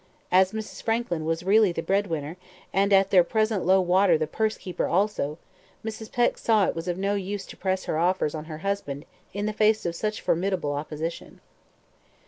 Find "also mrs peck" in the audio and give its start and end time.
4.87-6.39